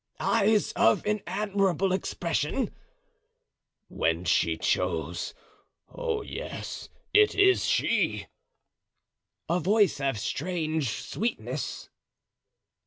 "Eyes 0.19 0.71
of 0.71 1.05
an 1.05 1.21
admirable 1.27 1.93
expression?" 1.93 2.73
"When 3.87 4.25
she 4.25 4.57
chose. 4.57 5.35
Oh, 5.89 6.23
yes, 6.23 6.89
it 7.13 7.35
is 7.35 7.65
she!" 7.65 8.25
"A 9.47 9.59
voice 9.59 9.99
of 10.01 10.17
strange 10.17 10.89
sweetness?" 11.01 11.89